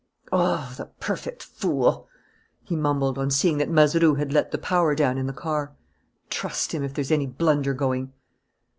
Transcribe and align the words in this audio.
"Oh, 0.31 0.73
the 0.77 0.87
perfect 0.87 1.43
fool!" 1.43 2.07
he 2.63 2.75
mumbled, 2.75 3.19
on 3.19 3.29
seeing 3.29 3.59
that 3.59 3.69
Mazeroux 3.69 4.15
had 4.15 4.33
let 4.33 4.49
the 4.49 4.57
power 4.57 4.95
down 4.95 5.19
in 5.19 5.27
the 5.27 5.31
car. 5.31 5.75
"Trust 6.31 6.71
him, 6.71 6.81
if 6.83 6.95
there's 6.95 7.11
any 7.11 7.27
blunder 7.27 7.75
going!" 7.75 8.11